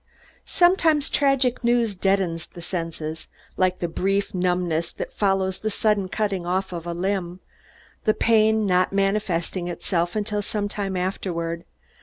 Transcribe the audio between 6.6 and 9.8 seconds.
of a limb, the pain not manifesting